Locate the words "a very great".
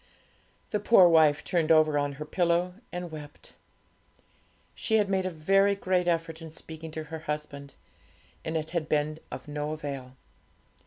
5.27-6.07